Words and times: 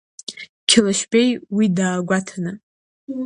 Қьалашьбеи 0.69 1.29
уи 1.55 1.65
даагәаҭаны. 1.77 2.51